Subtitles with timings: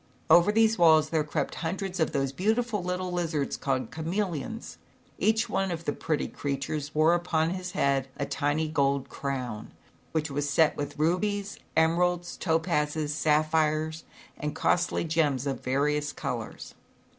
[0.31, 4.79] Over these walls there crept hundreds of those beautiful little lizards called chameleons.
[5.19, 9.71] Each one of the pretty creatures wore upon his head a tiny gold crown,
[10.11, 14.03] which was set with rubies, emeralds, topazes, sapphires
[14.39, 16.73] and costly gems of various colors.